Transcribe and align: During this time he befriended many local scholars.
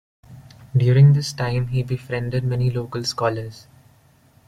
During 0.75 1.13
this 1.13 1.31
time 1.31 1.67
he 1.67 1.83
befriended 1.83 2.43
many 2.43 2.71
local 2.71 3.03
scholars. 3.03 3.67